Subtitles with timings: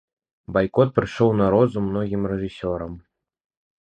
[0.55, 2.93] Байкот прыйшоў на розум многім рэжысёрам.